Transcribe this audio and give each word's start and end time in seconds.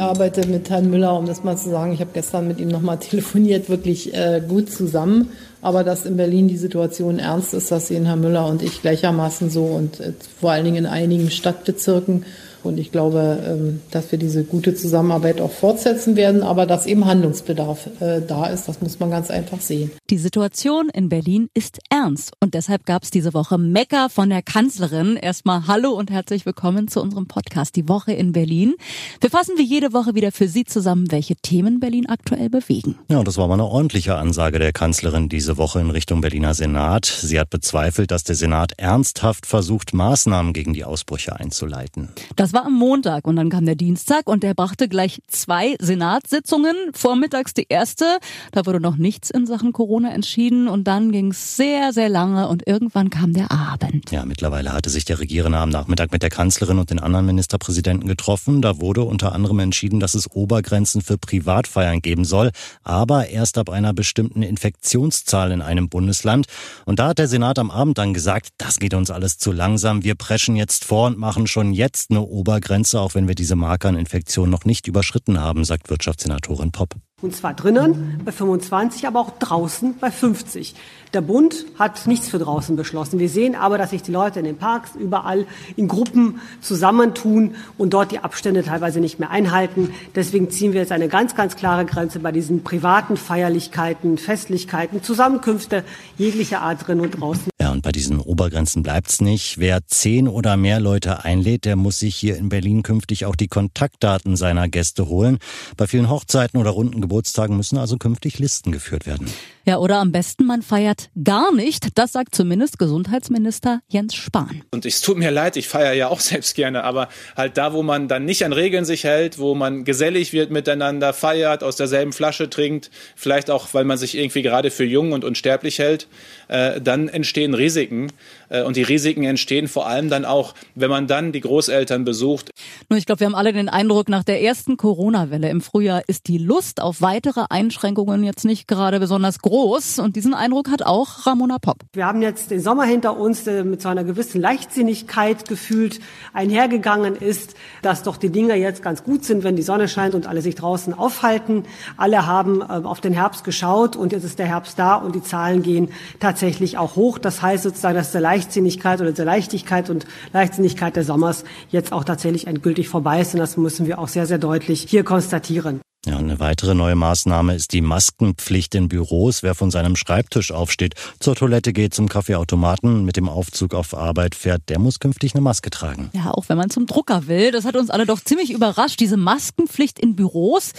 Arbeite 0.00 0.46
mit 0.46 0.70
Herrn 0.70 0.90
Müller, 0.90 1.18
um 1.18 1.26
das 1.26 1.44
mal 1.44 1.56
zu 1.56 1.70
sagen. 1.70 1.92
Ich 1.92 2.00
habe 2.00 2.10
gestern 2.14 2.48
mit 2.48 2.60
ihm 2.60 2.68
nochmal 2.68 2.98
telefoniert, 2.98 3.68
wirklich 3.68 4.14
äh, 4.14 4.42
gut 4.46 4.70
zusammen. 4.70 5.30
Aber 5.62 5.82
dass 5.82 6.04
in 6.04 6.16
Berlin 6.16 6.46
die 6.46 6.58
Situation 6.58 7.18
ernst 7.18 7.54
ist, 7.54 7.70
das 7.70 7.88
sehen 7.88 8.04
Herr 8.04 8.16
Müller 8.16 8.46
und 8.46 8.62
ich 8.62 8.82
gleichermaßen 8.82 9.48
so 9.50 9.64
und 9.64 10.00
äh, 10.00 10.12
vor 10.40 10.52
allen 10.52 10.64
Dingen 10.64 10.76
in 10.76 10.86
einigen 10.86 11.30
Stadtbezirken. 11.30 12.24
Und 12.64 12.78
ich 12.78 12.90
glaube, 12.90 13.38
ähm, 13.46 13.80
dass 13.90 14.10
wir 14.10 14.18
diese 14.18 14.44
gute 14.44 14.74
Zusammenarbeit 14.74 15.40
auch 15.40 15.50
fortsetzen 15.50 16.16
werden, 16.16 16.42
aber 16.42 16.66
dass 16.66 16.86
eben 16.86 17.04
Handlungsbedarf 17.04 17.88
äh, 18.00 18.22
da 18.26 18.46
ist, 18.46 18.68
das 18.68 18.80
muss 18.80 18.98
man 18.98 19.10
ganz 19.10 19.30
einfach 19.30 19.60
sehen. 19.60 19.90
Die 20.10 20.18
Situation 20.18 20.88
in 20.88 21.08
Berlin 21.10 21.48
ist 21.54 21.78
ernst 21.90 22.32
und 22.40 22.54
deshalb 22.54 22.86
gab 22.86 23.02
es 23.02 23.10
diese 23.10 23.34
Woche 23.34 23.58
Mecker 23.58 24.08
von 24.08 24.30
der 24.30 24.42
Kanzlerin. 24.42 25.16
Erstmal 25.16 25.66
Hallo 25.66 25.90
und 25.90 26.10
herzlich 26.10 26.46
willkommen 26.46 26.88
zu 26.88 27.02
unserem 27.02 27.26
Podcast 27.26 27.76
Die 27.76 27.88
Woche 27.88 28.12
in 28.12 28.32
Berlin. 28.32 28.74
Wir 29.20 29.30
fassen 29.30 29.54
wie 29.58 29.64
jede 29.64 29.92
Woche 29.92 30.14
wieder 30.14 30.32
für 30.32 30.48
Sie 30.48 30.64
zusammen, 30.64 31.10
welche 31.10 31.36
Themen 31.36 31.80
Berlin 31.80 32.06
aktuell 32.08 32.48
bewegen. 32.48 32.98
Ja, 33.10 33.22
das 33.22 33.36
war 33.36 33.46
mal 33.46 33.54
eine 33.54 33.66
ordentliche 33.66 34.14
Ansage 34.14 34.58
der 34.58 34.72
Kanzlerin 34.72 35.28
diese 35.28 35.58
Woche 35.58 35.80
in 35.80 35.90
Richtung 35.90 36.22
Berliner 36.22 36.54
Senat. 36.54 37.04
Sie 37.04 37.38
hat 37.38 37.50
bezweifelt, 37.50 38.10
dass 38.10 38.24
der 38.24 38.36
Senat 38.36 38.72
ernsthaft 38.78 39.46
versucht, 39.46 39.92
Maßnahmen 39.92 40.54
gegen 40.54 40.72
die 40.72 40.84
Ausbrüche 40.84 41.36
einzuleiten. 41.36 42.08
Das 42.36 42.53
war 42.54 42.66
am 42.66 42.74
Montag 42.74 43.26
und 43.26 43.36
dann 43.36 43.50
kam 43.50 43.66
der 43.66 43.74
Dienstag 43.74 44.28
und 44.28 44.44
der 44.44 44.54
brachte 44.54 44.88
gleich 44.88 45.20
zwei 45.26 45.76
Senatssitzungen. 45.80 46.74
Vormittags 46.94 47.52
die 47.52 47.66
erste, 47.68 48.04
da 48.52 48.64
wurde 48.64 48.80
noch 48.80 48.96
nichts 48.96 49.28
in 49.28 49.46
Sachen 49.46 49.72
Corona 49.72 50.12
entschieden 50.12 50.68
und 50.68 50.84
dann 50.84 51.10
ging 51.10 51.32
es 51.32 51.56
sehr, 51.56 51.92
sehr 51.92 52.08
lange 52.08 52.48
und 52.48 52.66
irgendwann 52.66 53.10
kam 53.10 53.32
der 53.32 53.50
Abend. 53.50 54.10
Ja, 54.12 54.24
mittlerweile 54.24 54.72
hatte 54.72 54.88
sich 54.88 55.04
der 55.04 55.18
Regierende 55.18 55.58
am 55.58 55.68
Nachmittag 55.68 56.12
mit 56.12 56.22
der 56.22 56.30
Kanzlerin 56.30 56.78
und 56.78 56.90
den 56.90 57.00
anderen 57.00 57.26
Ministerpräsidenten 57.26 58.06
getroffen. 58.08 58.62
Da 58.62 58.80
wurde 58.80 59.02
unter 59.02 59.32
anderem 59.32 59.58
entschieden, 59.58 59.98
dass 59.98 60.14
es 60.14 60.30
Obergrenzen 60.30 61.02
für 61.02 61.18
Privatfeiern 61.18 62.00
geben 62.00 62.24
soll, 62.24 62.52
aber 62.84 63.28
erst 63.28 63.58
ab 63.58 63.68
einer 63.68 63.92
bestimmten 63.92 64.42
Infektionszahl 64.42 65.50
in 65.50 65.60
einem 65.60 65.88
Bundesland. 65.88 66.46
Und 66.84 67.00
da 67.00 67.08
hat 67.08 67.18
der 67.18 67.28
Senat 67.28 67.58
am 67.58 67.72
Abend 67.72 67.98
dann 67.98 68.14
gesagt, 68.14 68.50
das 68.58 68.78
geht 68.78 68.94
uns 68.94 69.10
alles 69.10 69.38
zu 69.38 69.50
langsam. 69.50 70.04
Wir 70.04 70.14
preschen 70.14 70.54
jetzt 70.54 70.84
vor 70.84 71.08
und 71.08 71.18
machen 71.18 71.48
schon 71.48 71.72
jetzt 71.72 72.12
eine 72.12 72.20
Obergrenze 72.20 72.43
Obergrenze, 72.44 73.00
auch 73.00 73.14
wenn 73.14 73.26
wir 73.26 73.34
diese 73.34 73.56
Marke 73.56 73.88
an 73.88 73.96
Infektionen 73.96 74.50
noch 74.50 74.66
nicht 74.66 74.86
überschritten 74.86 75.40
haben, 75.40 75.64
sagt 75.64 75.88
Wirtschaftssenatorin 75.88 76.72
Popp. 76.72 76.94
Und 77.22 77.34
zwar 77.34 77.54
drinnen 77.54 78.20
bei 78.22 78.32
25, 78.32 79.06
aber 79.06 79.20
auch 79.20 79.30
draußen 79.38 79.96
bei 79.98 80.10
50. 80.10 80.74
Der 81.14 81.22
Bund 81.22 81.64
hat 81.78 82.06
nichts 82.06 82.28
für 82.28 82.38
draußen 82.38 82.76
beschlossen. 82.76 83.18
Wir 83.18 83.30
sehen 83.30 83.54
aber, 83.54 83.78
dass 83.78 83.90
sich 83.90 84.02
die 84.02 84.12
Leute 84.12 84.40
in 84.40 84.44
den 84.44 84.58
Parks 84.58 84.94
überall 84.94 85.46
in 85.76 85.88
Gruppen 85.88 86.38
zusammentun 86.60 87.54
und 87.78 87.94
dort 87.94 88.12
die 88.12 88.18
Abstände 88.18 88.62
teilweise 88.62 89.00
nicht 89.00 89.20
mehr 89.20 89.30
einhalten. 89.30 89.94
Deswegen 90.14 90.50
ziehen 90.50 90.74
wir 90.74 90.80
jetzt 90.82 90.92
eine 90.92 91.08
ganz, 91.08 91.34
ganz 91.34 91.56
klare 91.56 91.86
Grenze 91.86 92.18
bei 92.18 92.30
diesen 92.30 92.62
privaten 92.62 93.16
Feierlichkeiten, 93.16 94.18
Festlichkeiten, 94.18 95.02
Zusammenkünfte 95.02 95.82
jeglicher 96.18 96.60
Art 96.60 96.86
drin 96.86 97.00
und 97.00 97.12
draußen. 97.12 97.53
Bei 97.84 97.92
diesen 97.92 98.18
Obergrenzen 98.18 98.82
bleibt's 98.82 99.20
nicht. 99.20 99.58
Wer 99.58 99.86
zehn 99.86 100.26
oder 100.26 100.56
mehr 100.56 100.80
Leute 100.80 101.22
einlädt, 101.22 101.66
der 101.66 101.76
muss 101.76 101.98
sich 101.98 102.16
hier 102.16 102.38
in 102.38 102.48
Berlin 102.48 102.82
künftig 102.82 103.26
auch 103.26 103.36
die 103.36 103.46
Kontaktdaten 103.46 104.36
seiner 104.36 104.68
Gäste 104.70 105.06
holen. 105.08 105.36
Bei 105.76 105.86
vielen 105.86 106.08
Hochzeiten 106.08 106.58
oder 106.58 106.70
runden 106.70 107.02
Geburtstagen 107.02 107.58
müssen 107.58 107.76
also 107.76 107.98
künftig 107.98 108.38
Listen 108.38 108.72
geführt 108.72 109.04
werden. 109.04 109.26
Ja, 109.66 109.78
oder 109.78 109.96
am 109.96 110.12
besten 110.12 110.44
man 110.44 110.60
feiert 110.60 111.08
gar 111.22 111.52
nicht. 111.54 111.96
Das 111.98 112.12
sagt 112.12 112.34
zumindest 112.34 112.78
Gesundheitsminister 112.78 113.80
Jens 113.88 114.14
Spahn. 114.14 114.62
Und 114.70 114.84
es 114.84 115.00
tut 115.00 115.16
mir 115.16 115.30
leid, 115.30 115.56
ich 115.56 115.68
feiere 115.68 115.94
ja 115.94 116.08
auch 116.08 116.20
selbst 116.34 116.54
gerne, 116.54 116.84
aber 116.84 117.08
halt 117.36 117.56
da, 117.56 117.72
wo 117.72 117.82
man 117.82 118.06
dann 118.06 118.26
nicht 118.26 118.44
an 118.44 118.52
Regeln 118.52 118.84
sich 118.84 119.04
hält, 119.04 119.38
wo 119.38 119.54
man 119.54 119.84
gesellig 119.84 120.32
wird 120.34 120.50
miteinander, 120.50 121.14
feiert, 121.14 121.62
aus 121.62 121.76
derselben 121.76 122.12
Flasche 122.12 122.50
trinkt, 122.50 122.90
vielleicht 123.16 123.50
auch, 123.50 123.72
weil 123.72 123.84
man 123.84 123.96
sich 123.96 124.18
irgendwie 124.18 124.42
gerade 124.42 124.70
für 124.70 124.84
jung 124.84 125.12
und 125.12 125.24
unsterblich 125.24 125.78
hält, 125.78 126.08
äh, 126.48 126.80
dann 126.80 127.08
entstehen 127.08 127.54
Risiken. 127.54 128.12
Äh, 128.54 128.62
und 128.62 128.76
die 128.76 128.82
Risiken 128.82 129.24
entstehen 129.24 129.68
vor 129.68 129.86
allem 129.86 130.08
dann 130.08 130.24
auch, 130.24 130.54
wenn 130.74 130.90
man 130.90 131.06
dann 131.06 131.32
die 131.32 131.40
Großeltern 131.40 132.04
besucht. 132.04 132.50
Nur 132.88 132.98
ich 132.98 133.06
glaube, 133.06 133.20
wir 133.20 133.26
haben 133.26 133.34
alle 133.34 133.52
den 133.52 133.68
Eindruck, 133.68 134.08
nach 134.08 134.24
der 134.24 134.42
ersten 134.42 134.76
Corona-Welle 134.76 135.48
im 135.50 135.60
Frühjahr 135.60 136.02
ist 136.06 136.28
die 136.28 136.38
Lust 136.38 136.80
auf 136.80 137.00
weitere 137.00 137.44
Einschränkungen 137.50 138.22
jetzt 138.24 138.44
nicht 138.44 138.68
gerade 138.68 139.00
besonders 139.00 139.40
groß. 139.40 139.98
Und 139.98 140.16
diesen 140.16 140.34
Eindruck 140.34 140.70
hat 140.70 140.82
auch 140.82 141.26
Ramona 141.26 141.58
Popp. 141.58 141.78
Wir 141.92 142.06
haben 142.06 142.22
jetzt 142.22 142.50
den 142.50 142.60
Sommer 142.60 142.84
hinter 142.84 143.18
uns, 143.18 143.44
der 143.44 143.64
mit 143.64 143.82
so 143.82 143.88
einer 143.88 144.04
gewissen 144.04 144.40
Leichtsinnigkeit 144.40 145.48
gefühlt 145.48 146.00
einhergegangen 146.32 147.16
ist, 147.16 147.54
dass 147.82 148.02
doch 148.02 148.16
die 148.16 148.30
Dinge 148.30 148.54
jetzt 148.54 148.82
ganz 148.82 149.02
gut 149.02 149.24
sind, 149.24 149.44
wenn 149.44 149.56
die 149.56 149.62
Sonne 149.62 149.88
scheint 149.88 150.14
und 150.14 150.26
alle 150.26 150.42
sich 150.42 150.54
draußen 150.54 150.94
aufhalten. 150.94 151.64
Alle 151.96 152.26
haben 152.26 152.60
äh, 152.60 152.64
auf 152.64 153.00
den 153.00 153.12
Herbst 153.12 153.44
geschaut 153.44 153.96
und 153.96 154.12
jetzt 154.12 154.24
ist 154.24 154.38
der 154.38 154.46
Herbst 154.46 154.78
da 154.78 154.94
und 154.96 155.14
die 155.14 155.22
Zahlen 155.22 155.62
gehen 155.62 155.88
tatsächlich 156.20 156.78
auch 156.78 156.96
hoch. 156.96 157.18
Das 157.18 157.42
heißt 157.42 157.64
sozusagen, 157.64 157.96
dass 157.96 158.12
der 158.12 158.20
Leichtsinnigkeit 158.44 159.00
oder 159.00 159.12
der 159.12 159.24
Leichtigkeit 159.24 159.88
und 159.88 160.04
Leichtsinnigkeit 160.34 160.96
des 160.96 161.06
Sommers 161.06 161.44
jetzt 161.70 161.92
auch 161.92 162.04
tatsächlich 162.04 162.46
endgültig 162.46 162.88
vorbei 162.88 163.22
ist. 163.22 163.32
Und 163.32 163.40
das 163.40 163.56
müssen 163.56 163.86
wir 163.86 163.98
auch 163.98 164.08
sehr, 164.08 164.26
sehr 164.26 164.36
deutlich 164.36 164.84
hier 164.86 165.02
konstatieren. 165.02 165.80
Ja, 166.04 166.18
eine 166.18 166.38
weitere 166.38 166.74
neue 166.74 166.94
Maßnahme 166.94 167.54
ist 167.54 167.72
die 167.72 167.80
Maskenpflicht 167.80 168.74
in 168.74 168.88
Büros. 168.88 169.42
Wer 169.42 169.54
von 169.54 169.70
seinem 169.70 169.96
Schreibtisch 169.96 170.52
aufsteht, 170.52 170.94
zur 171.18 171.34
Toilette 171.34 171.72
geht, 171.72 171.94
zum 171.94 172.10
Kaffeeautomaten, 172.10 173.06
mit 173.06 173.16
dem 173.16 173.30
Aufzug 173.30 173.72
auf 173.72 173.94
Arbeit 173.94 174.34
fährt, 174.34 174.68
der 174.68 174.78
muss 174.78 175.00
künftig 175.00 175.34
eine 175.34 175.40
Maske 175.40 175.70
tragen. 175.70 176.10
Ja, 176.12 176.32
auch 176.32 176.50
wenn 176.50 176.58
man 176.58 176.68
zum 176.68 176.84
Drucker 176.84 177.26
will. 177.26 177.50
Das 177.50 177.64
hat 177.64 177.76
uns 177.76 177.88
alle 177.88 178.04
doch 178.04 178.20
ziemlich 178.20 178.52
überrascht, 178.52 179.00
diese 179.00 179.16
Maskenpflicht 179.16 179.98
in 179.98 180.14
Büros. 180.14 180.72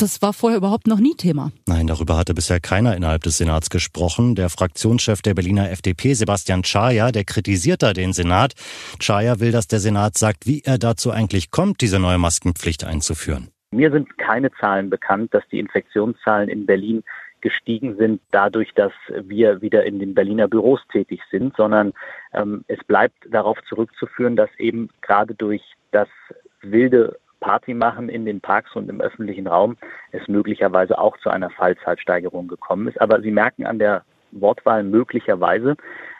Das 0.00 0.22
war 0.22 0.32
vorher 0.32 0.56
überhaupt 0.56 0.86
noch 0.86 0.98
nie 0.98 1.14
Thema. 1.14 1.52
Nein, 1.68 1.86
darüber 1.86 2.16
hatte 2.16 2.32
bisher 2.32 2.58
keiner 2.58 2.96
innerhalb 2.96 3.22
des 3.22 3.36
Senats 3.36 3.68
gesprochen. 3.68 4.34
Der 4.34 4.48
Fraktionschef 4.48 5.20
der 5.20 5.34
Berliner 5.34 5.70
FDP, 5.70 6.14
Sebastian 6.14 6.62
Czaja, 6.62 7.12
der 7.12 7.24
kritisiert 7.24 7.82
da 7.82 7.92
den 7.92 8.14
Senat. 8.14 8.54
Czaja 8.98 9.40
will, 9.40 9.52
dass 9.52 9.68
der 9.68 9.78
Senat 9.78 10.16
sagt, 10.16 10.46
wie 10.46 10.62
er 10.64 10.78
dazu 10.78 11.10
eigentlich 11.10 11.50
kommt, 11.50 11.82
diese 11.82 11.98
neue 11.98 12.16
Maskenpflicht 12.16 12.82
einzuführen. 12.82 13.48
Mir 13.72 13.90
sind 13.90 14.16
keine 14.16 14.50
Zahlen 14.52 14.88
bekannt, 14.88 15.34
dass 15.34 15.46
die 15.52 15.58
Infektionszahlen 15.58 16.48
in 16.48 16.64
Berlin 16.64 17.02
gestiegen 17.42 17.96
sind 17.98 18.22
dadurch, 18.30 18.72
dass 18.74 18.92
wir 19.14 19.60
wieder 19.60 19.84
in 19.84 19.98
den 19.98 20.14
Berliner 20.14 20.48
Büros 20.48 20.80
tätig 20.90 21.20
sind, 21.30 21.54
sondern 21.56 21.92
ähm, 22.32 22.64
es 22.68 22.82
bleibt 22.84 23.18
darauf 23.30 23.58
zurückzuführen, 23.68 24.34
dass 24.34 24.48
eben 24.58 24.88
gerade 25.02 25.34
durch 25.34 25.62
das 25.90 26.08
wilde 26.62 27.18
Party 27.40 27.74
machen 27.74 28.08
in 28.08 28.24
den 28.24 28.40
Parks 28.40 28.74
und 28.76 28.88
im 28.88 29.00
öffentlichen 29.00 29.46
Raum 29.46 29.76
es 30.12 30.26
möglicherweise 30.28 30.98
auch 30.98 31.16
zu 31.18 31.30
einer 31.30 31.50
Fallzahlsteigerung 31.50 32.48
gekommen 32.48 32.88
ist. 32.88 33.00
Aber 33.00 33.20
Sie 33.20 33.30
merken 33.30 33.66
an 33.66 33.78
der 33.78 34.04
Wortwahl 34.32 34.84
möglicherweise, 34.84 35.76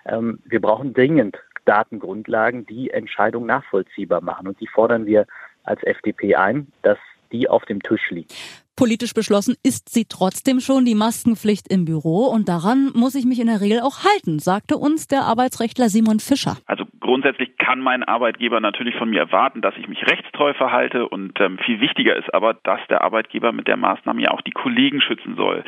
ähm, 0.07 0.41
wir 0.45 0.61
brauchen 0.61 0.95
dringend 0.95 1.39
Datengrundlagen, 1.65 2.67
die 2.67 2.91
Entscheidungen 2.91 3.47
nachvollziehbar 3.47 4.23
machen. 4.23 4.49
Und 4.49 4.61
die 4.61 4.67
fordern 4.67 5.07
wir 5.07 5.27
als 5.63 5.83
FDP 5.83 6.35
ein, 6.35 6.67
dass 6.83 6.99
die 7.33 7.49
auf 7.49 7.65
dem 7.67 7.81
Tisch 7.81 8.11
liegt. 8.11 8.35
Politisch 8.77 9.13
beschlossen 9.13 9.57
ist 9.63 9.91
sie 9.91 10.07
trotzdem 10.07 10.59
schon, 10.59 10.87
die 10.87 10.95
Maskenpflicht 10.95 11.71
im 11.71 11.85
Büro. 11.85 12.25
Und 12.25 12.49
daran 12.49 12.91
muss 12.95 13.15
ich 13.15 13.27
mich 13.27 13.39
in 13.39 13.47
der 13.47 13.61
Regel 13.61 13.81
auch 13.81 14.05
halten, 14.05 14.39
sagte 14.39 14.79
uns 14.79 15.07
der 15.07 15.25
Arbeitsrechtler 15.25 15.91
Simon 15.91 16.19
Fischer. 16.19 16.57
Also 16.65 16.85
grundsätzlich 17.11 17.59
kann 17.59 17.81
mein 17.81 18.05
Arbeitgeber 18.05 18.61
natürlich 18.61 18.95
von 18.95 19.11
mir 19.11 19.19
erwarten, 19.19 19.63
dass 19.63 19.77
ich 19.77 19.89
mich 19.89 20.07
rechtstreu 20.07 20.55
verhalte. 20.55 21.09
Und 21.09 21.41
ähm, 21.41 21.59
viel 21.59 21.81
wichtiger 21.81 22.15
ist 22.15 22.33
aber, 22.33 22.55
dass 22.55 22.79
der 22.89 23.03
Arbeitgeber 23.03 23.51
mit 23.51 23.67
der 23.67 23.77
Maßnahme 23.77 24.23
ja 24.23 24.31
auch 24.31 24.43
die 24.43 24.53
Kollegen 24.53 25.01
schützen 25.01 25.35
soll. 25.35 25.65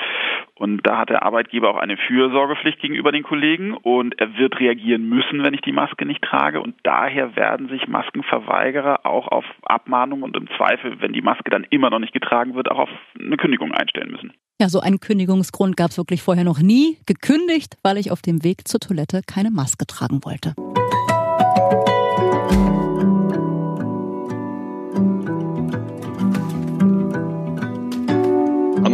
Und 0.55 0.87
da 0.87 0.99
hat 0.99 1.11
der 1.11 1.25
Arbeitgeber 1.25 1.71
auch 1.71 1.79
eine 1.79 1.97
Fürsorgepflicht 1.97 2.79
gegenüber 2.79 3.11
den 3.11 3.25
Kollegen 3.25 3.75
und 3.75 4.21
er 4.21 4.39
wird 4.39 4.61
reagieren 4.61 5.09
müssen, 5.09 5.43
wenn 5.43 5.53
ich 5.53 5.63
die 5.63 5.73
Maske 5.73 6.07
nicht 6.07 6.23
trage. 6.23 6.61
Und 6.61 6.77
daher 6.85 7.35
werden 7.35 7.69
sich 7.69 7.89
Maskenverweigerer 7.89 9.05
auch 9.05 9.27
auf 9.27 9.45
Abmahnung 9.65 10.23
und 10.23 10.37
im 10.37 10.47
Zweifel, 10.57 11.01
wenn 11.01 11.13
die 11.13 11.23
Maske 11.23 11.51
dann 11.51 11.67
immer 11.71 11.91
noch 11.91 11.99
nicht 11.99 12.13
getragen 12.13 12.55
wird, 12.55 12.71
auch 12.71 12.79
auf 12.79 12.91
eine 13.19 13.37
Kündigung 13.37 13.73
einstellen 13.73 14.13
müssen. 14.13 14.33
Ja, 14.61 14.69
so 14.69 14.79
einen 14.79 15.01
Kündigungsgrund 15.01 15.77
gab 15.77 15.91
es 15.91 15.99
wirklich 15.99 16.23
vorher 16.23 16.45
noch 16.45 16.61
nie. 16.61 16.99
Gekündigt, 17.05 17.79
weil 17.83 17.97
ich 17.97 18.13
auf 18.13 18.23
dem 18.23 18.45
Weg 18.45 18.69
zur 18.69 18.79
Toilette 18.79 19.23
keine 19.27 19.51
Maske 19.51 19.89
tragen 19.89 20.21
wollte. 20.25 20.55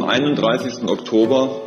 Am 0.08 0.14
31. 0.14 0.88
Oktober 0.88 1.60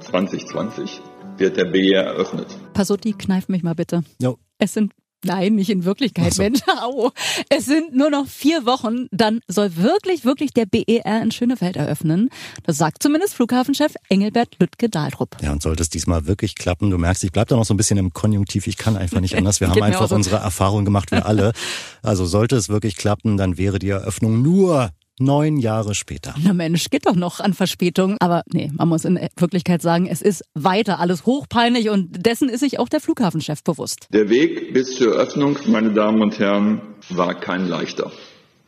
2020 0.00 1.00
wird 1.38 1.56
der 1.56 1.64
BER 1.64 2.02
eröffnet. 2.04 2.46
Passotti, 2.74 3.14
kneif 3.14 3.48
mich 3.48 3.62
mal 3.62 3.74
bitte. 3.74 4.04
Jo. 4.20 4.36
Es 4.58 4.74
sind 4.74 4.92
Nein, 5.24 5.54
nicht 5.54 5.70
in 5.70 5.86
Wirklichkeit, 5.86 6.34
so. 6.34 6.42
Mensch. 6.42 6.60
Au. 6.82 7.10
Es 7.48 7.64
sind 7.64 7.96
nur 7.96 8.10
noch 8.10 8.26
vier 8.26 8.66
Wochen. 8.66 9.06
Dann 9.12 9.40
soll 9.48 9.76
wirklich, 9.76 10.26
wirklich 10.26 10.52
der 10.52 10.66
BER 10.66 11.22
in 11.22 11.30
Schönefeld 11.30 11.76
eröffnen. 11.76 12.28
Das 12.64 12.76
sagt 12.76 13.02
zumindest 13.02 13.32
Flughafenchef 13.32 13.94
Engelbert 14.10 14.58
Lüttke-Dahltrup. 14.58 15.38
Ja, 15.40 15.52
und 15.52 15.62
sollte 15.62 15.82
es 15.82 15.88
diesmal 15.88 16.26
wirklich 16.26 16.56
klappen, 16.56 16.90
du 16.90 16.98
merkst, 16.98 17.24
ich 17.24 17.32
bleib 17.32 17.48
da 17.48 17.56
noch 17.56 17.64
so 17.64 17.72
ein 17.72 17.78
bisschen 17.78 17.96
im 17.96 18.12
Konjunktiv. 18.12 18.66
Ich 18.66 18.76
kann 18.76 18.98
einfach 18.98 19.20
nicht 19.20 19.38
anders. 19.38 19.60
Wir 19.60 19.70
haben 19.70 19.82
einfach 19.82 20.08
so. 20.08 20.14
unsere 20.14 20.36
Erfahrung 20.36 20.84
gemacht, 20.84 21.10
wir 21.12 21.24
alle. 21.24 21.54
Also 22.02 22.26
sollte 22.26 22.56
es 22.56 22.68
wirklich 22.68 22.96
klappen, 22.96 23.38
dann 23.38 23.56
wäre 23.56 23.78
die 23.78 23.88
Eröffnung 23.88 24.42
nur 24.42 24.90
neun 25.18 25.56
Jahre 25.58 25.94
später. 25.94 26.34
Na 26.42 26.52
Mensch, 26.52 26.90
geht 26.90 27.06
doch 27.06 27.14
noch 27.14 27.40
an 27.40 27.54
Verspätung. 27.54 28.16
Aber 28.20 28.42
nee, 28.52 28.70
man 28.76 28.88
muss 28.88 29.04
in 29.04 29.18
Wirklichkeit 29.36 29.82
sagen, 29.82 30.06
es 30.06 30.22
ist 30.22 30.42
weiter 30.54 31.00
alles 31.00 31.26
hochpeinlich 31.26 31.90
und 31.90 32.26
dessen 32.26 32.48
ist 32.48 32.60
sich 32.60 32.78
auch 32.78 32.88
der 32.88 33.00
Flughafenchef 33.00 33.62
bewusst. 33.62 34.08
Der 34.12 34.28
Weg 34.28 34.72
bis 34.72 34.96
zur 34.96 35.14
Eröffnung, 35.14 35.58
meine 35.66 35.92
Damen 35.92 36.22
und 36.22 36.38
Herren, 36.38 36.80
war 37.10 37.34
kein 37.34 37.68
leichter. 37.68 38.10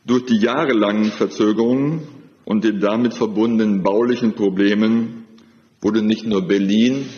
Durch 0.05 0.25
die 0.25 0.37
jahrelangen 0.37 1.11
Verzögerungen 1.11 2.07
und 2.45 2.63
den 2.63 2.79
damit 2.79 3.13
verbundenen 3.13 3.83
baulichen 3.83 4.33
Problemen 4.33 5.25
wurde 5.81 6.01
nicht 6.01 6.25
nur 6.25 6.47
Berlin, 6.47 7.09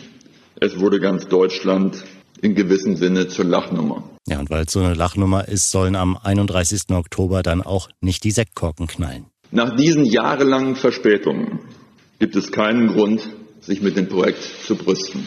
es 0.60 0.78
wurde 0.78 0.98
ganz 0.98 1.28
Deutschland 1.28 2.04
in 2.42 2.54
gewissem 2.54 2.96
Sinne 2.96 3.28
zur 3.28 3.44
Lachnummer. 3.44 4.02
Ja, 4.30 4.38
und 4.38 4.48
weil 4.48 4.62
es 4.62 4.72
so 4.72 4.78
eine 4.78 4.94
Lachnummer 4.94 5.48
ist, 5.48 5.72
sollen 5.72 5.96
am 5.96 6.16
31. 6.16 6.82
Oktober 6.90 7.42
dann 7.42 7.62
auch 7.62 7.88
nicht 8.00 8.22
die 8.22 8.30
Sektkorken 8.30 8.86
knallen. 8.86 9.26
Nach 9.50 9.74
diesen 9.74 10.04
jahrelangen 10.04 10.76
Verspätungen 10.76 11.58
gibt 12.20 12.36
es 12.36 12.52
keinen 12.52 12.86
Grund, 12.86 13.28
sich 13.60 13.82
mit 13.82 13.96
dem 13.96 14.08
Projekt 14.08 14.42
zu 14.64 14.76
brüsten. 14.76 15.26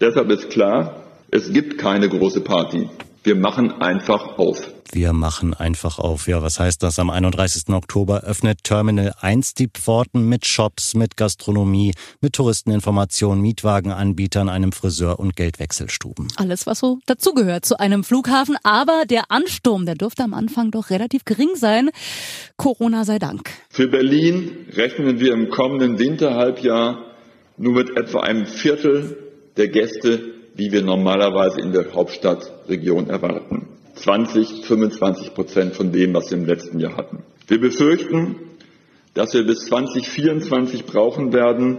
Deshalb 0.00 0.30
ist 0.30 0.50
klar, 0.50 1.02
es 1.32 1.52
gibt 1.52 1.78
keine 1.78 2.08
große 2.08 2.42
Party. 2.42 2.88
Wir 3.24 3.36
machen 3.36 3.80
einfach 3.80 4.36
auf. 4.36 4.68
Wir 4.90 5.12
machen 5.12 5.54
einfach 5.54 6.00
auf. 6.00 6.26
Ja, 6.26 6.42
was 6.42 6.58
heißt 6.58 6.82
das? 6.82 6.98
Am 6.98 7.08
31. 7.08 7.68
Oktober 7.68 8.24
öffnet 8.24 8.64
Terminal 8.64 9.14
1 9.20 9.54
die 9.54 9.68
Pforten 9.68 10.28
mit 10.28 10.44
Shops, 10.44 10.94
mit 10.94 11.16
Gastronomie, 11.16 11.92
mit 12.20 12.32
Touristeninformationen, 12.32 13.40
Mietwagenanbietern, 13.40 14.48
einem 14.48 14.72
Friseur 14.72 15.20
und 15.20 15.36
Geldwechselstuben. 15.36 16.26
Alles, 16.34 16.66
was 16.66 16.80
so 16.80 16.98
dazugehört 17.06 17.64
zu 17.64 17.78
einem 17.78 18.02
Flughafen. 18.02 18.56
Aber 18.64 19.04
der 19.08 19.30
Ansturm, 19.30 19.86
der 19.86 19.94
dürfte 19.94 20.24
am 20.24 20.34
Anfang 20.34 20.72
doch 20.72 20.90
relativ 20.90 21.24
gering 21.24 21.50
sein. 21.54 21.90
Corona 22.56 23.04
sei 23.04 23.20
Dank. 23.20 23.50
Für 23.70 23.86
Berlin 23.86 24.66
rechnen 24.74 25.20
wir 25.20 25.32
im 25.32 25.48
kommenden 25.48 26.00
Winterhalbjahr 26.00 27.04
nur 27.56 27.74
mit 27.74 27.96
etwa 27.96 28.20
einem 28.22 28.46
Viertel 28.46 29.16
der 29.56 29.68
Gäste 29.68 30.41
wie 30.54 30.72
wir 30.72 30.82
normalerweise 30.82 31.60
in 31.60 31.72
der 31.72 31.92
Hauptstadtregion 31.94 33.08
erwarten. 33.08 33.68
20, 33.94 34.64
25 34.64 35.34
Prozent 35.34 35.74
von 35.74 35.92
dem, 35.92 36.14
was 36.14 36.30
wir 36.30 36.38
im 36.38 36.46
letzten 36.46 36.80
Jahr 36.80 36.96
hatten. 36.96 37.22
Wir 37.46 37.60
befürchten, 37.60 38.36
dass 39.14 39.34
wir 39.34 39.44
bis 39.44 39.66
2024 39.66 40.86
brauchen 40.86 41.32
werden, 41.32 41.78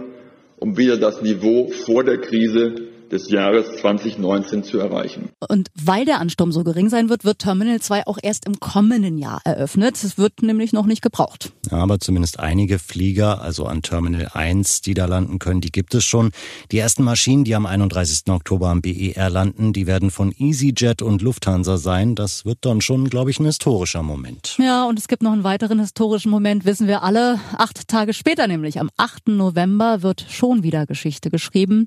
um 0.58 0.76
wieder 0.76 0.96
das 0.96 1.22
Niveau 1.22 1.70
vor 1.70 2.04
der 2.04 2.18
Krise 2.20 2.74
des 3.10 3.30
Jahres 3.30 3.76
2019 3.80 4.64
zu 4.64 4.78
erreichen. 4.78 5.30
Und 5.48 5.68
weil 5.74 6.04
der 6.04 6.20
Ansturm 6.20 6.52
so 6.52 6.64
gering 6.64 6.88
sein 6.88 7.08
wird, 7.08 7.24
wird 7.24 7.38
Terminal 7.40 7.80
2 7.80 8.06
auch 8.06 8.18
erst 8.22 8.46
im 8.46 8.58
kommenden 8.60 9.18
Jahr 9.18 9.40
eröffnet. 9.44 10.02
Es 10.02 10.18
wird 10.18 10.42
nämlich 10.42 10.72
noch 10.72 10.86
nicht 10.86 11.02
gebraucht. 11.02 11.52
Ja, 11.70 11.78
aber 11.78 11.98
zumindest 12.00 12.40
einige 12.40 12.78
Flieger, 12.78 13.40
also 13.40 13.66
an 13.66 13.82
Terminal 13.82 14.28
1, 14.32 14.82
die 14.82 14.94
da 14.94 15.06
landen 15.06 15.38
können, 15.38 15.60
die 15.60 15.72
gibt 15.72 15.94
es 15.94 16.04
schon. 16.04 16.30
Die 16.70 16.78
ersten 16.78 17.02
Maschinen, 17.02 17.44
die 17.44 17.54
am 17.54 17.66
31. 17.66 18.28
Oktober 18.28 18.68
am 18.68 18.82
BER 18.82 19.30
landen, 19.30 19.72
die 19.72 19.86
werden 19.86 20.10
von 20.10 20.32
EasyJet 20.36 21.02
und 21.02 21.22
Lufthansa 21.22 21.76
sein. 21.76 22.14
Das 22.14 22.44
wird 22.44 22.58
dann 22.62 22.80
schon, 22.80 23.08
glaube 23.08 23.30
ich, 23.30 23.40
ein 23.40 23.46
historischer 23.46 24.02
Moment. 24.02 24.56
Ja, 24.58 24.84
und 24.86 24.98
es 24.98 25.08
gibt 25.08 25.22
noch 25.22 25.32
einen 25.32 25.44
weiteren 25.44 25.80
historischen 25.80 26.30
Moment, 26.30 26.64
wissen 26.64 26.86
wir 26.86 27.02
alle. 27.02 27.40
Acht 27.56 27.88
Tage 27.88 28.12
später 28.12 28.46
nämlich, 28.46 28.78
am 28.80 28.90
8. 28.96 29.28
November, 29.28 30.02
wird 30.02 30.26
schon 30.28 30.62
wieder 30.62 30.86
Geschichte 30.86 31.30
geschrieben. 31.30 31.86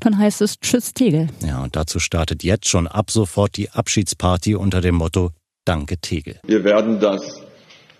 Dann 0.00 0.18
heißt 0.18 0.42
es 0.42 0.60
Tschüss 0.60 0.92
Tegel. 0.92 1.28
Ja, 1.44 1.62
und 1.62 1.76
dazu 1.76 1.98
startet 1.98 2.42
jetzt 2.44 2.68
schon 2.68 2.86
ab 2.86 3.10
sofort 3.10 3.56
die 3.56 3.70
Abschiedsparty 3.70 4.54
unter 4.54 4.80
dem 4.80 4.96
Motto 4.96 5.30
Danke 5.64 5.98
Tegel. 5.98 6.38
Wir 6.46 6.62
werden 6.62 7.00
das 7.00 7.45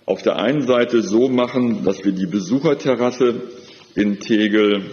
auf 0.06 0.22
der 0.22 0.36
einen 0.36 0.62
Seite 0.62 1.02
so 1.02 1.28
machen, 1.28 1.84
dass 1.84 2.04
wir 2.04 2.12
die 2.12 2.26
Besucherterrasse 2.26 3.42
in 3.96 4.20
Tegel 4.20 4.84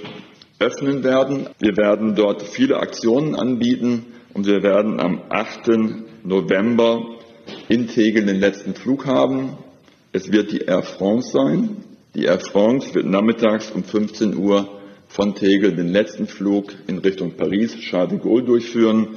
öffnen 0.58 1.04
werden. 1.04 1.48
Wir 1.60 1.78
werden 1.78 2.16
dort 2.16 2.42
viele 2.42 2.78
Aktionen 2.78 3.36
anbieten 3.36 4.08
und 4.34 4.48
wir 4.48 4.64
werden 4.64 5.00
am 5.00 5.22
8. 5.30 6.24
November 6.24 7.20
in 7.70 7.88
Tegel 7.88 8.26
den 8.26 8.40
letzten 8.40 8.74
Flug 8.74 9.06
haben. 9.06 9.58
Es 10.14 10.32
wird 10.32 10.52
die 10.52 10.62
Air 10.62 10.82
France 10.82 11.32
sein. 11.32 11.84
Die 12.16 12.26
Air 12.26 12.40
France 12.40 12.96
wird 12.96 13.06
nachmittags 13.06 13.70
um 13.70 13.84
15 13.84 14.36
Uhr 14.36 14.80
von 15.08 15.36
Tegel 15.36 15.76
den 15.76 15.90
letzten 15.90 16.26
Flug 16.26 16.74
in 16.88 16.98
Richtung 16.98 17.34
Paris, 17.38 17.76
Charles 17.78 18.10
de 18.10 18.20
Gaulle, 18.20 18.46
durchführen. 18.46 19.10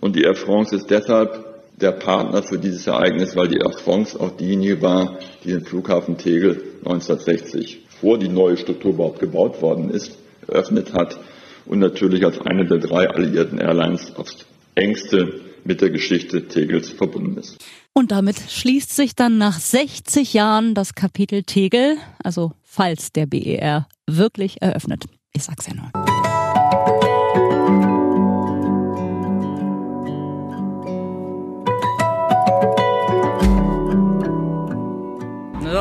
Und 0.00 0.16
die 0.16 0.22
Air 0.22 0.34
France 0.34 0.74
ist 0.74 0.90
deshalb 0.90 1.45
der 1.80 1.92
Partner 1.92 2.42
für 2.42 2.58
dieses 2.58 2.86
Ereignis, 2.86 3.36
weil 3.36 3.48
die 3.48 3.58
Air 3.58 3.72
France 3.72 4.18
auch 4.18 4.36
diejenige 4.36 4.80
war, 4.82 5.18
die 5.44 5.50
den 5.50 5.64
Flughafen 5.64 6.16
Tegel 6.16 6.62
1960, 6.84 7.82
vor 8.00 8.18
die 8.18 8.28
neue 8.28 8.56
Struktur 8.56 8.92
überhaupt 8.92 9.20
gebaut 9.20 9.60
worden 9.60 9.90
ist, 9.90 10.18
eröffnet 10.46 10.92
hat 10.92 11.18
und 11.66 11.78
natürlich 11.78 12.24
als 12.24 12.40
eine 12.40 12.66
der 12.66 12.78
drei 12.78 13.08
alliierten 13.08 13.58
Airlines 13.58 14.14
aufs 14.16 14.46
engste 14.74 15.40
mit 15.64 15.80
der 15.80 15.90
Geschichte 15.90 16.46
Tegels 16.46 16.90
verbunden 16.90 17.38
ist. 17.38 17.58
Und 17.92 18.12
damit 18.12 18.38
schließt 18.38 18.94
sich 18.94 19.16
dann 19.16 19.38
nach 19.38 19.58
60 19.58 20.34
Jahren 20.34 20.74
das 20.74 20.94
Kapitel 20.94 21.42
Tegel, 21.42 21.96
also 22.22 22.52
falls 22.62 23.10
der 23.12 23.26
BER 23.26 23.88
wirklich 24.06 24.62
eröffnet. 24.62 25.06
Ich 25.32 25.44
sag's 25.44 25.66
ja 25.66 25.74
nur. 25.74 26.15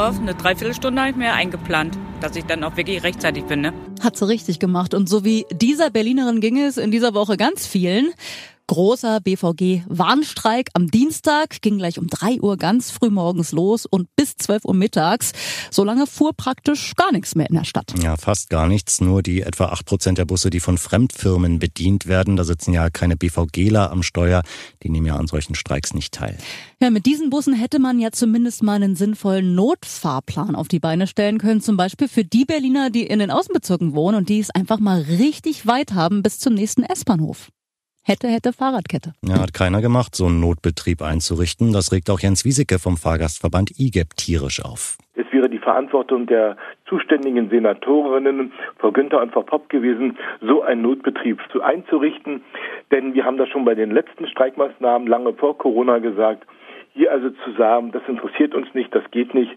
Eine 0.03 0.36
Dreiviertelstunde 0.36 1.01
habe 1.01 1.12
ich 1.12 1.15
mir 1.15 1.33
eingeplant, 1.33 1.97
dass 2.19 2.36
ich 2.36 2.45
dann 2.45 2.63
auch 2.63 2.75
wirklich 2.75 3.03
rechtzeitig 3.03 3.45
bin. 3.45 3.62
Ne? 3.62 3.74
Hat 4.03 4.18
sie 4.18 4.27
richtig 4.27 4.59
gemacht. 4.59 4.94
Und 4.94 5.07
so 5.07 5.24
wie 5.24 5.45
dieser 5.51 5.89
Berlinerin 5.89 6.42
ging 6.42 6.59
es 6.59 6.78
in 6.78 6.92
dieser 6.92 7.14
Woche 7.14 7.37
ganz 7.37 7.66
vielen. 7.66 8.11
Großer 8.68 9.19
BVG-Warnstreik 9.22 10.69
am 10.74 10.90
Dienstag 10.90 11.62
ging 11.62 11.78
gleich 11.78 12.00
um 12.00 12.07
drei 12.07 12.42
Uhr 12.42 12.57
ganz 12.57 12.90
früh 12.90 13.12
morgens 13.12 13.52
los 13.52 13.86
und 13.86 14.07
bis 14.16 14.38
zwölf 14.38 14.66
Uhr 14.66 14.74
mittags. 14.74 15.34
Solange 15.69 16.07
fuhr 16.07 16.31
praktisch 16.36 16.95
gar 16.95 17.12
nichts 17.12 17.36
mehr 17.36 17.48
in 17.48 17.56
der 17.56 17.64
Stadt. 17.64 17.94
Ja, 18.02 18.18
fast 18.18 18.50
gar 18.50 18.68
nichts. 18.68 19.02
Nur 19.02 19.22
die 19.22 19.42
etwa 19.42 19.66
acht 19.66 19.86
Prozent 19.86 20.18
der 20.18 20.26
Busse, 20.26 20.50
die 20.50 20.60
von 20.60 20.80
Fremdfirmen 20.80 21.60
bedient 21.60 22.07
werden. 22.07 22.38
Da 22.38 22.44
sitzen 22.44 22.74
ja 22.74 22.90
keine 22.90 23.16
BVGler 23.16 23.92
am 23.92 24.02
Steuer. 24.02 24.42
Die 24.81 24.90
nehmen 24.90 25.06
ja 25.06 25.16
an 25.16 25.28
solchen 25.28 25.54
Streiks 25.54 25.94
nicht 25.94 26.14
teil. 26.14 26.38
Ja, 26.81 26.90
mit 26.90 27.06
diesen 27.06 27.30
Bussen 27.30 27.54
hätte 27.54 27.78
man 27.78 28.00
ja 28.00 28.12
zumindest 28.12 28.64
mal 28.64 28.74
einen 28.74 28.95
sinnvollen 28.95 29.54
Notfahrplan 29.54 30.56
auf 30.56 30.68
die 30.68 30.80
Beine 30.80 31.06
stellen 31.06 31.38
können. 31.38 31.62
Zum 31.62 31.78
Beispiel 31.78 32.07
für 32.07 32.26
die 32.26 32.45
Berliner, 32.45 32.90
die 32.90 33.06
in 33.06 33.19
den 33.19 33.30
Außenbezirken 33.30 33.94
wohnen 33.94 34.18
und 34.18 34.30
die 34.30 34.40
es 34.40 34.50
einfach 34.50 34.80
mal 34.80 35.02
richtig 35.02 35.68
weit 35.68 35.94
haben 35.94 36.24
bis 36.24 36.40
zum 36.40 36.56
nächsten 36.56 36.84
S-Bahnhof. 36.84 37.50
Hätte, 38.07 38.28
hätte 38.28 38.54
Fahrradkette. 38.54 39.14
Ja, 39.24 39.42
hat 39.42 39.56
keiner 39.56 39.81
gemacht, 39.81 40.14
so 40.14 40.28
einen 40.28 40.40
Notbetrieb 40.40 41.02
einzurichten. 41.02 41.74
Das 41.74 41.92
regt 41.92 42.12
auch 42.12 42.19
Jens 42.19 42.45
Wiesecke 42.45 42.78
vom 42.78 42.97
Fahrgastverband 42.97 43.80
IGEP 43.80 44.16
tierisch 44.16 44.64
auf. 44.64 45.00
Es 45.16 45.26
wäre 45.31 45.50
die 45.50 45.57
Verantwortung 45.57 46.28
der 46.28 46.56
zuständigen 46.88 47.50
Senatorinnen, 47.50 48.54
Frau 48.78 48.92
Günther 48.92 49.24
und 49.24 49.33
Frau 49.33 49.42
Popp 49.42 49.69
gewesen, 49.69 50.19
so 50.40 50.62
einen 50.62 50.83
Notbetrieb 50.83 51.40
zu 51.52 51.64
einzurichten. 51.64 52.44
Denn 52.92 53.16
wir 53.16 53.26
haben 53.26 53.38
das 53.38 53.50
schon 53.50 53.66
bei 53.66 53.74
den 53.74 53.90
letzten 53.90 54.28
Streikmaßnahmen 54.28 55.07
lange 55.07 55.33
vor 55.33 55.57
Corona 55.57 55.97
gesagt. 55.97 56.45
Hier 56.94 57.12
also 57.12 57.31
zu 57.31 57.54
sagen, 57.57 57.92
das 57.92 58.04
interessiert 58.07 58.54
uns 58.54 58.71
nicht, 58.76 58.94
das 58.94 59.04
geht 59.09 59.33
nicht. 59.33 59.52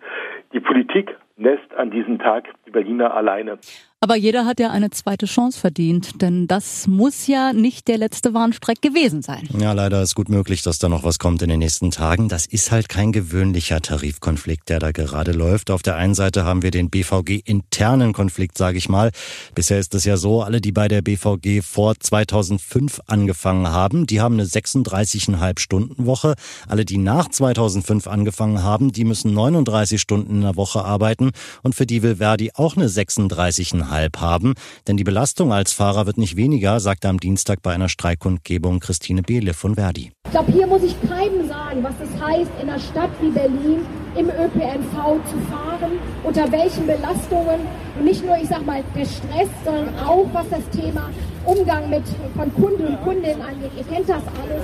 Die 0.55 0.61
Politik 0.61 1.15
lässt 1.37 1.75
an 1.77 1.91
diesem 1.91 2.19
Tag 2.19 2.49
die 2.67 2.71
Berliner 2.71 3.15
alleine. 3.15 3.59
Aber 4.01 4.15
jeder 4.15 4.47
hat 4.47 4.61
ja 4.61 4.71
eine 4.71 4.91
zweite 4.91 5.27
Chance 5.27 5.59
verdient, 5.59 6.23
denn 6.23 6.47
das 6.47 6.87
muss 6.87 7.27
ja 7.27 7.53
nicht 7.53 7.89
der 7.89 7.99
letzte 7.99 8.33
Warnstreik 8.33 8.81
gewesen 8.81 9.23
sein. 9.23 9.49
Ja, 9.59 9.73
leider 9.73 10.01
ist 10.01 10.15
gut 10.15 10.29
möglich, 10.29 10.63
dass 10.63 10.79
da 10.79 10.89
noch 10.89 11.03
was 11.03 11.19
kommt 11.19 11.43
in 11.43 11.49
den 11.49 11.59
nächsten 11.59 11.91
Tagen. 11.91 12.29
Das 12.29 12.47
ist 12.47 12.71
halt 12.71 12.89
kein 12.89 13.11
gewöhnlicher 13.11 13.81
Tarifkonflikt, 13.81 14.69
der 14.69 14.79
da 14.79 14.93
gerade 14.93 15.33
läuft. 15.33 15.73
Auf 15.73 15.83
der 15.83 15.97
einen 15.97 16.15
Seite 16.15 16.45
haben 16.45 16.63
wir 16.63 16.71
den 16.71 16.91
BVG-internen 16.91 18.13
Konflikt, 18.13 18.57
sage 18.57 18.79
ich 18.79 18.89
mal. 18.89 19.11
Bisher 19.57 19.81
ist 19.81 19.93
es 19.97 20.05
ja 20.05 20.17
so, 20.17 20.43
alle, 20.43 20.61
die 20.61 20.71
bei 20.71 20.87
der 20.87 21.03
BVG 21.03 21.63
vor 21.63 21.99
2005 21.99 23.01
angefangen 23.09 23.67
haben, 23.67 24.07
die 24.07 24.21
haben 24.21 24.35
eine 24.35 24.45
36,5 24.45 25.59
Stunden 25.59 26.07
Woche. 26.07 26.37
Alle, 26.69 26.85
die 26.85 26.99
nach 26.99 27.29
2005 27.31 28.07
angefangen 28.07 28.63
haben, 28.63 28.93
die 28.93 29.05
müssen 29.05 29.35
39 29.35 30.01
Stunden 30.01 30.37
in 30.37 30.43
der 30.43 30.55
Woche 30.55 30.85
arbeiten. 30.85 31.33
Und 31.65 31.75
für 31.75 31.85
die 31.85 32.05
will 32.05 32.17
Verdi 32.17 32.53
auch 32.55 32.77
eine 32.77 32.87
36,5 32.87 33.88
Halb 33.91 34.21
haben. 34.21 34.55
Denn 34.87 34.97
die 34.97 35.05
Belastung 35.05 35.53
als 35.53 35.73
Fahrer 35.73 36.07
wird 36.07 36.19
nicht 36.19 36.37
weniger, 36.37 36.81
sagte 36.81 37.09
am 37.09 37.21
Dienstag 37.21 37.63
bei 37.63 37.73
einer 37.73 37.89
Streikkundgebung 37.89 38.81
Christine 38.81 39.23
Behle 39.23 39.55
von 39.55 39.75
Verdi. 39.75 40.13
Ich 40.27 40.33
glaube, 40.33 40.53
hier 40.53 40.67
muss 40.67 40.83
ich 40.83 40.95
keinem 41.09 41.49
sagen, 41.49 41.83
was 41.83 41.95
es 42.03 42.23
heißt, 42.23 42.51
in 42.61 42.69
einer 42.69 42.79
Stadt 42.79 43.11
wie 43.21 43.31
Berlin 43.31 43.87
im 44.17 44.29
ÖPNV 44.29 45.21
zu 45.31 45.39
fahren, 45.51 45.93
unter 46.25 46.51
welchen 46.51 46.87
Belastungen 46.87 47.61
und 47.99 48.05
nicht 48.05 48.25
nur, 48.25 48.37
ich 48.37 48.49
sag 48.49 48.65
mal, 48.67 48.83
der 48.95 49.05
Stress, 49.05 49.49
sondern 49.65 49.99
auch 50.01 50.27
was 50.33 50.47
das 50.51 50.69
Thema 50.71 51.11
Umgang 51.45 51.89
mit 51.89 52.03
von 52.37 52.53
Kunden 52.55 52.87
und 52.87 53.03
Kundinnen 53.03 53.41
angeht. 53.41 53.71
Ihr 53.77 53.85
kennt 53.85 54.09
das 54.09 54.23
alles. 54.23 54.63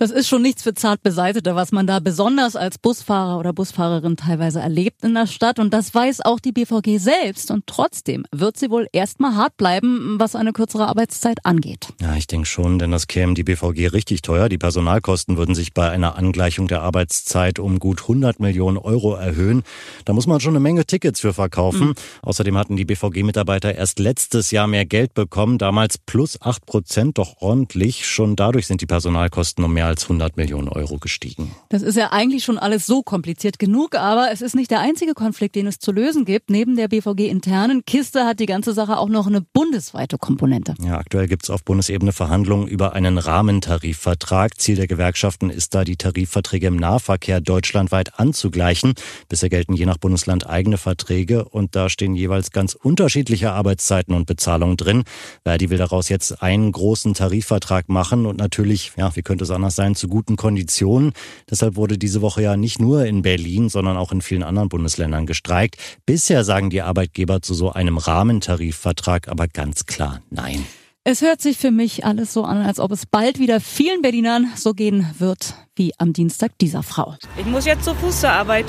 Das 0.00 0.12
ist 0.12 0.28
schon 0.28 0.42
nichts 0.42 0.62
für 0.62 0.74
zart 0.74 1.02
Beseitete, 1.02 1.56
was 1.56 1.72
man 1.72 1.88
da 1.88 1.98
besonders 1.98 2.54
als 2.54 2.78
Busfahrer 2.78 3.36
oder 3.36 3.52
Busfahrerin 3.52 4.16
teilweise 4.16 4.60
erlebt 4.60 5.02
in 5.02 5.12
der 5.12 5.26
Stadt. 5.26 5.58
Und 5.58 5.74
das 5.74 5.92
weiß 5.92 6.20
auch 6.20 6.38
die 6.38 6.52
BVG 6.52 6.98
selbst. 6.98 7.50
Und 7.50 7.66
trotzdem 7.66 8.24
wird 8.30 8.56
sie 8.56 8.70
wohl 8.70 8.86
erstmal 8.92 9.34
hart 9.34 9.56
bleiben, 9.56 10.14
was 10.20 10.36
eine 10.36 10.52
kürzere 10.52 10.86
Arbeitszeit 10.86 11.44
angeht. 11.44 11.88
Ja, 12.00 12.14
ich 12.14 12.28
denke 12.28 12.46
schon, 12.46 12.78
denn 12.78 12.92
das 12.92 13.08
käme 13.08 13.34
die 13.34 13.42
BVG 13.42 13.88
richtig 13.88 14.22
teuer. 14.22 14.48
Die 14.48 14.56
Personalkosten 14.56 15.36
würden 15.36 15.56
sich 15.56 15.74
bei 15.74 15.90
einer 15.90 16.14
Angleichung 16.16 16.68
der 16.68 16.82
Arbeitszeit 16.82 17.58
um 17.58 17.80
gut 17.80 18.02
100 18.02 18.38
Millionen 18.38 18.78
Euro 18.78 19.16
erhöhen. 19.16 19.64
Da 20.04 20.12
muss 20.12 20.28
man 20.28 20.38
schon 20.38 20.52
eine 20.52 20.60
Menge 20.60 20.86
Tickets 20.86 21.18
für 21.18 21.34
verkaufen. 21.34 21.88
Mhm. 21.88 21.94
Außerdem 22.22 22.56
hatten 22.56 22.76
die 22.76 22.84
BVG-Mitarbeiter 22.84 23.74
erst 23.74 23.98
letztes 23.98 24.52
Jahr 24.52 24.68
mehr 24.68 24.86
Geld 24.86 25.14
bekommen, 25.14 25.58
damals 25.58 25.98
plus 25.98 26.40
8 26.40 26.66
Prozent, 26.66 27.18
doch 27.18 27.38
ordentlich. 27.40 28.06
Schon 28.06 28.36
dadurch 28.36 28.68
sind 28.68 28.80
die 28.80 28.86
Personalkosten 28.86 29.64
um 29.64 29.72
mehr 29.72 29.87
als 29.88 30.04
100 30.04 30.36
Millionen 30.36 30.68
Euro 30.68 30.98
gestiegen. 30.98 31.52
Das 31.68 31.82
ist 31.82 31.96
ja 31.96 32.12
eigentlich 32.12 32.44
schon 32.44 32.58
alles 32.58 32.86
so 32.86 33.02
kompliziert 33.02 33.58
genug, 33.58 33.94
aber 33.96 34.30
es 34.30 34.42
ist 34.42 34.54
nicht 34.54 34.70
der 34.70 34.80
einzige 34.80 35.14
Konflikt, 35.14 35.56
den 35.56 35.66
es 35.66 35.78
zu 35.78 35.92
lösen 35.92 36.24
gibt. 36.24 36.50
Neben 36.50 36.76
der 36.76 36.88
BVG-internen 36.88 37.84
Kiste 37.84 38.24
hat 38.24 38.40
die 38.40 38.46
ganze 38.46 38.72
Sache 38.72 38.98
auch 38.98 39.08
noch 39.08 39.26
eine 39.26 39.40
bundesweite 39.40 40.18
Komponente. 40.18 40.74
Ja, 40.80 40.98
aktuell 40.98 41.26
gibt 41.26 41.44
es 41.44 41.50
auf 41.50 41.64
Bundesebene 41.64 42.12
Verhandlungen 42.12 42.68
über 42.68 42.92
einen 42.92 43.18
Rahmentarifvertrag. 43.18 44.60
Ziel 44.60 44.76
der 44.76 44.86
Gewerkschaften 44.86 45.50
ist 45.50 45.74
da, 45.74 45.84
die 45.84 45.96
Tarifverträge 45.96 46.68
im 46.68 46.76
Nahverkehr 46.76 47.40
deutschlandweit 47.40 48.18
anzugleichen. 48.18 48.94
Bisher 49.28 49.48
gelten 49.48 49.74
je 49.74 49.86
nach 49.86 49.98
Bundesland 49.98 50.46
eigene 50.48 50.78
Verträge 50.78 51.44
und 51.44 51.74
da 51.74 51.88
stehen 51.88 52.14
jeweils 52.14 52.50
ganz 52.50 52.74
unterschiedliche 52.74 53.52
Arbeitszeiten 53.52 54.14
und 54.14 54.26
Bezahlungen 54.26 54.76
drin. 54.76 55.04
Verdi 55.44 55.70
will 55.70 55.78
daraus 55.78 56.08
jetzt 56.08 56.42
einen 56.42 56.70
großen 56.72 57.14
Tarifvertrag 57.14 57.88
machen 57.88 58.26
und 58.26 58.38
natürlich, 58.38 58.92
ja, 58.96 59.14
wie 59.16 59.22
könnte 59.22 59.44
es 59.44 59.50
anders 59.50 59.76
sein, 59.78 59.94
zu 59.94 60.08
guten 60.08 60.36
Konditionen. 60.36 61.12
Deshalb 61.50 61.76
wurde 61.76 61.96
diese 61.96 62.20
Woche 62.20 62.42
ja 62.42 62.56
nicht 62.56 62.80
nur 62.80 63.06
in 63.06 63.22
Berlin, 63.22 63.70
sondern 63.70 63.96
auch 63.96 64.12
in 64.12 64.20
vielen 64.20 64.42
anderen 64.42 64.68
Bundesländern 64.68 65.24
gestreikt. 65.24 65.76
Bisher 66.04 66.44
sagen 66.44 66.68
die 66.68 66.82
Arbeitgeber 66.82 67.40
zu 67.40 67.54
so 67.54 67.72
einem 67.72 67.96
Rahmentarifvertrag 67.96 69.28
aber 69.28 69.48
ganz 69.48 69.86
klar 69.86 70.18
Nein. 70.30 70.66
Es 71.04 71.22
hört 71.22 71.40
sich 71.40 71.56
für 71.56 71.70
mich 71.70 72.04
alles 72.04 72.32
so 72.32 72.44
an, 72.44 72.58
als 72.58 72.78
ob 72.78 72.92
es 72.92 73.06
bald 73.06 73.38
wieder 73.38 73.60
vielen 73.60 74.02
Berlinern 74.02 74.52
so 74.56 74.74
gehen 74.74 75.06
wird 75.18 75.54
wie 75.74 75.92
am 75.96 76.12
Dienstag 76.12 76.58
dieser 76.58 76.82
Frau. 76.82 77.16
Ich 77.38 77.46
muss 77.46 77.64
jetzt 77.64 77.84
zu 77.84 77.94
Fuß 77.94 78.20
zur 78.20 78.30
Arbeit. 78.30 78.66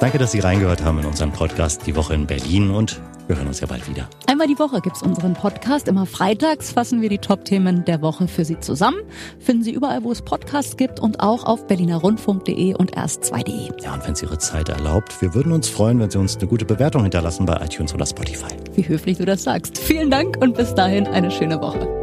Danke, 0.00 0.16
dass 0.16 0.32
Sie 0.32 0.40
reingehört 0.40 0.82
haben 0.82 0.98
in 0.98 1.04
unseren 1.04 1.30
Podcast 1.30 1.86
Die 1.86 1.94
Woche 1.94 2.14
in 2.14 2.26
Berlin 2.26 2.70
und 2.70 3.02
wir 3.28 3.36
hören 3.36 3.48
uns 3.48 3.60
ja 3.60 3.66
bald 3.66 3.86
wieder. 3.86 4.08
Einmal 4.26 4.46
die 4.46 4.58
Woche 4.58 4.80
gibt 4.80 4.96
es 4.96 5.02
unseren 5.02 5.34
Podcast. 5.34 5.88
Immer 5.88 6.06
freitags 6.06 6.72
fassen 6.72 7.02
wir 7.02 7.10
die 7.10 7.18
Top-Themen 7.18 7.84
der 7.84 8.00
Woche 8.00 8.26
für 8.26 8.46
Sie 8.46 8.58
zusammen. 8.58 8.96
Finden 9.38 9.62
Sie 9.62 9.72
überall, 9.72 10.02
wo 10.02 10.10
es 10.10 10.22
Podcasts 10.22 10.78
gibt 10.78 11.00
und 11.00 11.20
auch 11.20 11.44
auf 11.44 11.66
berlinerrundfunk.de 11.66 12.74
und 12.74 12.96
erst2.de. 12.96 13.82
Ja, 13.84 13.92
und 13.92 14.06
wenn 14.06 14.14
es 14.14 14.22
Ihre 14.22 14.38
Zeit 14.38 14.70
erlaubt, 14.70 15.20
wir 15.20 15.34
würden 15.34 15.52
uns 15.52 15.68
freuen, 15.68 16.00
wenn 16.00 16.10
Sie 16.10 16.18
uns 16.18 16.38
eine 16.38 16.46
gute 16.46 16.64
Bewertung 16.64 17.02
hinterlassen 17.02 17.44
bei 17.44 17.62
iTunes 17.62 17.92
oder 17.92 18.06
Spotify. 18.06 18.56
Wie 18.74 18.88
höflich 18.88 19.18
du 19.18 19.26
das 19.26 19.44
sagst. 19.44 19.76
Vielen 19.76 20.10
Dank 20.10 20.38
und 20.40 20.56
bis 20.56 20.74
dahin 20.74 21.06
eine 21.06 21.30
schöne 21.30 21.60
Woche. 21.60 21.99